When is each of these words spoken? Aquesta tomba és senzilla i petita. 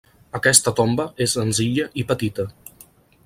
Aquesta 0.37 0.71
tomba 0.79 1.05
és 1.27 1.37
senzilla 1.37 1.87
i 2.05 2.09
petita. 2.13 2.47